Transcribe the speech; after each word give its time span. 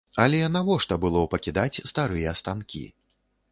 Але 0.23 0.37
навошта 0.55 0.97
было 1.03 1.21
пакідаць 1.35 1.81
старыя 1.93 2.35
станкі? 2.43 2.85